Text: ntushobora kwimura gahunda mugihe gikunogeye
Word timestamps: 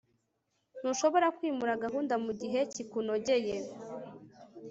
ntushobora 0.79 1.27
kwimura 1.37 1.81
gahunda 1.83 2.13
mugihe 2.25 2.59
gikunogeye 2.73 3.55